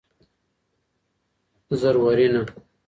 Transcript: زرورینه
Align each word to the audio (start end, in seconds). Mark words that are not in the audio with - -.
زرورینه 1.79 2.45